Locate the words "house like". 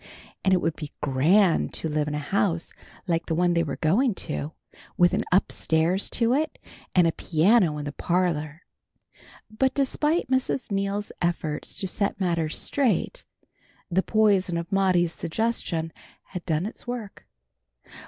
2.33-3.27